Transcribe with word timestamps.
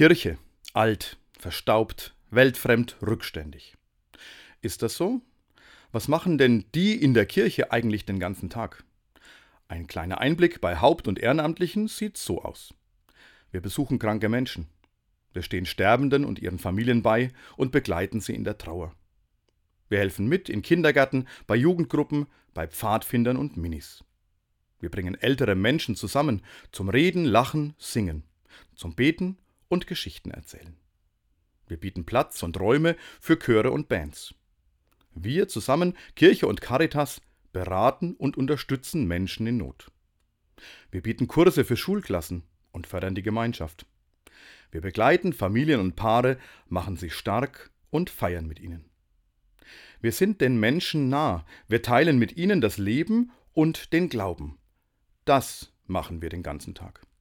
Kirche. 0.00 0.38
Alt, 0.72 1.18
verstaubt, 1.38 2.14
weltfremd, 2.30 2.96
rückständig. 3.02 3.76
Ist 4.62 4.80
das 4.80 4.96
so? 4.96 5.20
Was 5.92 6.08
machen 6.08 6.38
denn 6.38 6.64
die 6.74 6.94
in 6.94 7.12
der 7.12 7.26
Kirche 7.26 7.70
eigentlich 7.70 8.06
den 8.06 8.18
ganzen 8.18 8.48
Tag? 8.48 8.82
Ein 9.68 9.88
kleiner 9.88 10.18
Einblick 10.18 10.62
bei 10.62 10.78
Haupt- 10.78 11.06
und 11.06 11.18
Ehrenamtlichen 11.18 11.86
sieht 11.86 12.16
so 12.16 12.40
aus. 12.40 12.72
Wir 13.50 13.60
besuchen 13.60 13.98
kranke 13.98 14.30
Menschen. 14.30 14.68
Wir 15.34 15.42
stehen 15.42 15.66
Sterbenden 15.66 16.24
und 16.24 16.38
ihren 16.38 16.58
Familien 16.58 17.02
bei 17.02 17.30
und 17.58 17.70
begleiten 17.70 18.22
sie 18.22 18.34
in 18.34 18.44
der 18.44 18.56
Trauer. 18.56 18.94
Wir 19.90 19.98
helfen 19.98 20.26
mit 20.28 20.48
in 20.48 20.62
Kindergärten, 20.62 21.28
bei 21.46 21.56
Jugendgruppen, 21.56 22.26
bei 22.54 22.66
Pfadfindern 22.66 23.36
und 23.36 23.58
Minis. 23.58 24.02
Wir 24.78 24.88
bringen 24.90 25.14
ältere 25.14 25.56
Menschen 25.56 25.94
zusammen 25.94 26.40
zum 26.72 26.88
Reden, 26.88 27.26
Lachen, 27.26 27.74
Singen, 27.76 28.22
zum 28.74 28.94
Beten 28.94 29.36
und 29.70 29.86
Geschichten 29.86 30.30
erzählen. 30.30 30.76
Wir 31.66 31.78
bieten 31.78 32.04
Platz 32.04 32.42
und 32.42 32.60
Räume 32.60 32.96
für 33.20 33.38
Chöre 33.38 33.70
und 33.70 33.88
Bands. 33.88 34.34
Wir 35.14 35.48
zusammen, 35.48 35.96
Kirche 36.16 36.46
und 36.46 36.60
Caritas, 36.60 37.22
beraten 37.52 38.14
und 38.14 38.36
unterstützen 38.36 39.06
Menschen 39.06 39.46
in 39.46 39.56
Not. 39.56 39.90
Wir 40.90 41.02
bieten 41.02 41.28
Kurse 41.28 41.64
für 41.64 41.76
Schulklassen 41.76 42.42
und 42.72 42.86
fördern 42.86 43.14
die 43.14 43.22
Gemeinschaft. 43.22 43.86
Wir 44.70 44.80
begleiten 44.80 45.32
Familien 45.32 45.80
und 45.80 45.96
Paare, 45.96 46.38
machen 46.68 46.96
sie 46.96 47.10
stark 47.10 47.70
und 47.90 48.10
feiern 48.10 48.46
mit 48.46 48.60
ihnen. 48.60 48.90
Wir 50.00 50.12
sind 50.12 50.40
den 50.40 50.58
Menschen 50.58 51.08
nah, 51.08 51.44
wir 51.68 51.82
teilen 51.82 52.18
mit 52.18 52.36
ihnen 52.36 52.60
das 52.60 52.78
Leben 52.78 53.32
und 53.52 53.92
den 53.92 54.08
Glauben. 54.08 54.58
Das 55.24 55.72
machen 55.86 56.22
wir 56.22 56.30
den 56.30 56.42
ganzen 56.42 56.74
Tag. 56.74 57.02